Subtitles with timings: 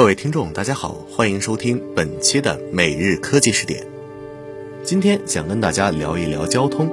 [0.00, 3.86] 各位听众，大家好，欢迎收听本期的每日科技视点。
[4.82, 6.90] 今天想跟大家聊一聊交通。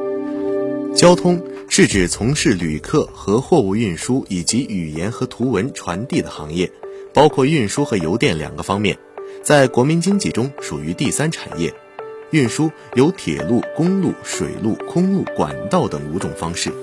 [0.94, 6.70] 交通是指从事旅客和货物运输以及语言和图文传递的行业，
[7.14, 8.98] 包括运输和邮电两个方面，
[9.42, 11.74] 在国民经济中属于第三产业。
[12.32, 16.74] 运输有铁路、公路、水路、空路、管道等五种方式。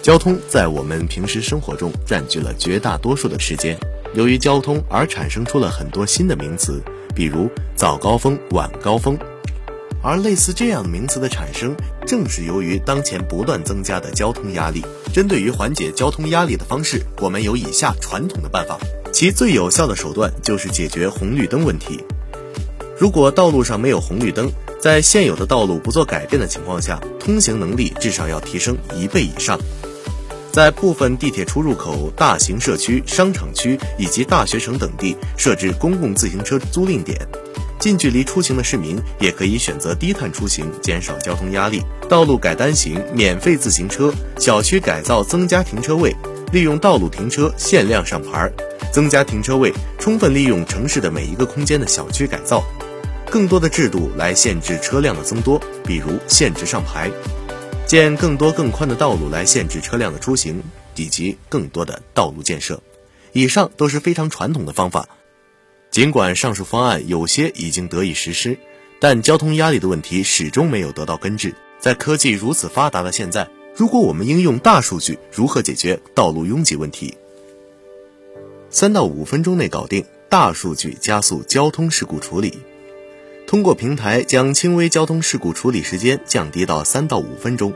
[0.00, 3.78] 交通在我们平时生活中占据了绝大多数的时间。
[4.14, 6.82] 由于交通而产生出了很多新的名词，
[7.14, 9.18] 比如早高峰、晚高峰。
[10.02, 11.74] 而类似这样的名词的产生，
[12.06, 14.84] 正是由于当前不断增加的交通压力。
[15.12, 18.78] 针对于缓解交通压力的方式，我们有以下传统的办法。
[19.12, 22.04] 其最有效的手段就是解决红绿灯问题。
[22.98, 29.58] 如果道路上没有红绿灯，在现有的道路不做改变的情况下，通行能力至少要提升一倍以上。
[30.56, 37.14] 在部分地铁出入口、大型社区、商场区以及大学城等地设置公共自行车租赁点，
[37.78, 41.82] 近距离出行的市民也可以选择低碳出行，减少交通压力。
[42.08, 46.16] 道路改单行、免费自行车、小区改造增加停车位，
[46.50, 48.50] 利用道路停车限量上牌，
[48.90, 52.64] 增加停车位，充分利用城市的每一个空间的小区改造，
[53.30, 57.10] 更多的制度来限制车辆的增多，比如限制上牌。
[57.86, 60.60] 建更多更宽的道路来限制车辆的出行，
[60.96, 62.82] 以及更多的道路建设。
[63.32, 65.08] 以上都是非常传统的方法。
[65.92, 68.58] 尽管上述方案有些已经得以实施，
[69.00, 71.54] 但交通压力的问题始终没有得到根治。
[71.78, 77.16] 在科技如此发达的现在，如果我们应用大数据，如何解决道路拥挤问题？
[78.68, 82.58] 三到五分钟内搞定，大数据加速交通事故处理。
[83.46, 87.72] 通过平台将轻微交通事故处理时间降低到三到五分钟，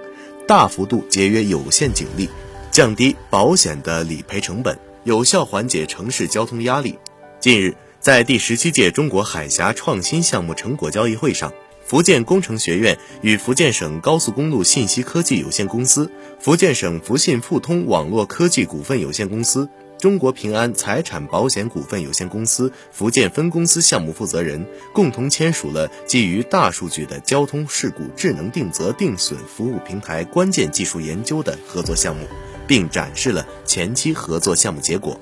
[0.51, 2.29] 大幅度节约有限警力，
[2.73, 6.99] 降低保险的理赔成本，有效缓解城市交通压力。
[7.39, 11.53] 近日，在第十七届中国海峡创新项目成果交易会上，
[11.85, 16.11] 福建工程学院与福建省高速公路信息科技有限公司、
[16.41, 19.69] 福建省福信富通网络科技股份有限公司。
[20.01, 32.27] 中国平安财产保险股份有限公司福建分公司项目负责人共同签署了基于大数据的交通事故智能定责定损服务平台关键技术研究的合作项目，
[32.67, 35.21] 并展示了前期合作项目结果。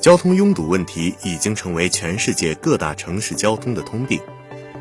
[0.00, 4.18] 交通拥堵问题已经成为全世界各大城市交通的通病。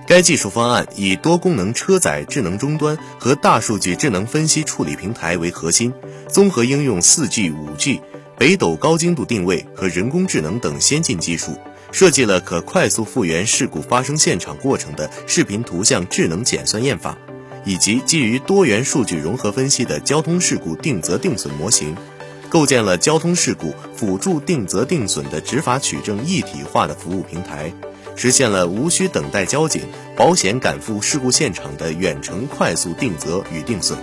[0.07, 5.93] 该技术方案以多功能车载智能终端和大数据智能分析处理平台为核心，
[6.29, 7.99] 综合应用 4G、5G。
[8.39, 11.59] 北斗高精度定位和人工智能等先进技术，
[11.91, 17.17] 设计了可快速复原事故发生现场过程的视频图像智能检算验法，
[17.65, 21.97] 以及基于多元数据融合分析的交通事故定责定损模型，
[22.47, 27.73] 构建了交通事故辅助定责定损的执法取证一体化的服务平台，
[28.15, 29.81] 实现了无需等待交警、
[30.15, 33.99] 保险赶赴事故现场的远程快速定责与定损。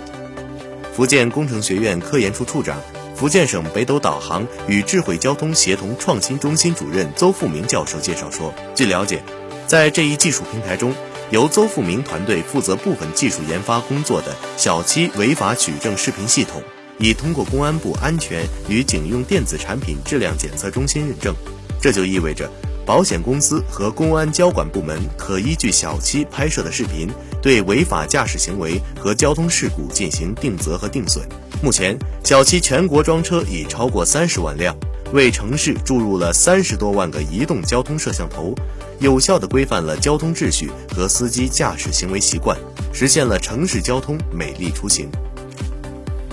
[0.93, 2.79] 福建工程学院科研处处长。
[3.17, 9.23] 福建省北斗导航与智慧交通协同创新中心主任邹富明教授介绍说，据了解，
[9.65, 10.93] 在这一技术平台中，
[11.31, 16.61] 由邹富明团队负责部分技术研发工作的小七违法取证视频系统，
[16.99, 21.33] 已通过公安部安全与警用电子产品质量检测中心认证。
[21.81, 22.47] 这就意味着，
[22.87, 27.09] 保险公司和公安交管部门可依据小七拍摄的视频，
[27.41, 31.27] 对违法驾驶行为和交通事故进行定责和定损。
[31.61, 34.73] 目前，小七全国装车已超过三十万辆，
[35.11, 38.55] 为城市注入了三十多万个移动交通摄像头，
[38.99, 42.57] 有效地规范了交通秩序和司机驾驶行为习惯，
[42.93, 45.09] 实现了城市交通美丽出行。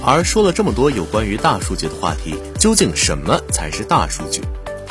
[0.04, 4.40] 而说了这么多有关于大数据的话题，究竟什么才是大数据？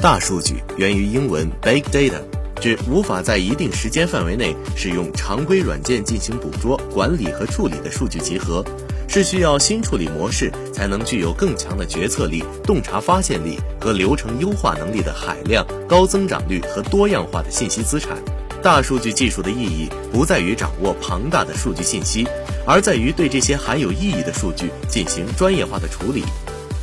[0.04, 2.20] 大数据源于英文 big data，
[2.60, 8.62] 指无法在一定时间范围内使用常规软件进行捕捉、管理和处理的数据集合。
[9.08, 18.18] 是需要新处理模式才能具有更强的决策力、洞察发现力和流程优化能力的海量、高增长率和多样化的信息资产。
[18.62, 22.28] 大数据技术的意义不在于掌握庞大的数据信息，
[22.68, 26.26] 而在于对这些含有意义的数据进行专业化的处理。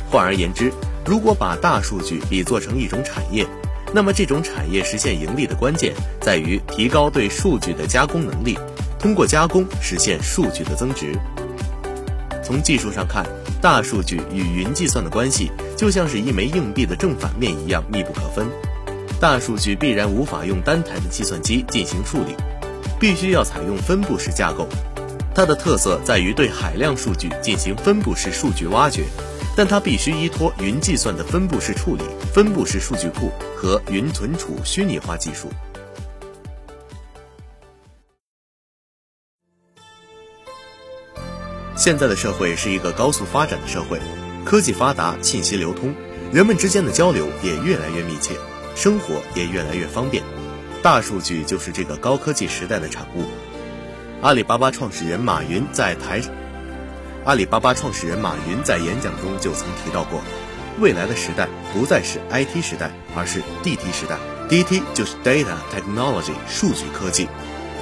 [0.09, 0.73] 换而言之，
[1.05, 3.45] 如果把大数据比作成一种产业，
[3.93, 8.57] 那么这种产业实现盈利的关键在于提高对数据的加工能力，
[8.99, 11.13] 通过加工实现数据的增值。
[12.43, 13.25] 从技术上看，
[13.61, 18.47] 大数据与云计算的关系就像是一枚硬币的正反面一样密不可分。
[19.19, 22.35] 大数据必然无法用单台的计算机进行处理，
[22.99, 24.67] 必须要采用分布式架构。
[25.35, 29.03] 它的特色在于对海量数据进行分布式数据挖掘，
[29.55, 32.03] 但它必须依托云计算的分布式处理、
[32.33, 35.49] 分布式数据库和云存储虚拟化技术。
[41.75, 43.99] 现在的社会是一个高速发展的社会，
[44.45, 45.93] 科技发达，信息流通，
[46.31, 48.35] 人们之间的交流也越来越密切，
[48.75, 50.23] 生活也越来越方便。
[50.83, 53.25] 大数据就是这个高科技时代的产物。
[54.21, 56.21] 阿里巴巴创始人马云在台，
[57.23, 60.19] 阿里巴巴创始人马云在演讲中就曾提到过，
[60.79, 64.17] 未来的时代不再是 IT 时代，而是 DT 时代。
[64.49, 67.27] DT 就是 Data Technology 数据科技，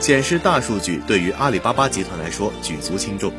[0.01, 3.31] 显示大数据对于阿里巴巴集团来说举足轻重。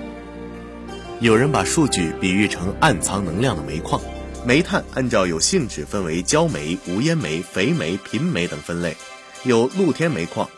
[1.21, 4.01] 有人把数据比喻成暗藏能量的煤矿，
[4.47, 8.97] 煤炭按照有性质分为焦煤、无烟煤、肥煤、贫煤等分类，
[9.45, 10.49] 有露天煤矿。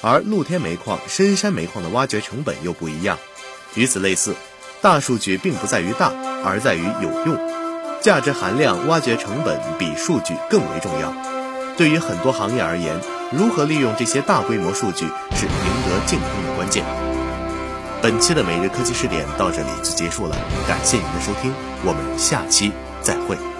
[0.00, 3.18] 而露天煤矿、深山煤矿的挖掘成本又不一样。
[3.74, 4.34] 与此类似，
[4.82, 6.12] 大数据并不在于大，
[6.44, 7.38] 而在于有用，
[8.00, 11.14] 价值含量、挖掘成本比数据更为重要。
[11.76, 12.96] 对于很多行业而言，
[13.30, 15.06] 如何利用这些大规模数据
[15.36, 15.52] 是赢
[15.86, 16.84] 得竞争的关键。
[18.02, 20.34] 本期的每日科技视点到这里就结束了，
[20.66, 23.51] 感谢您的收听，我们下期再会。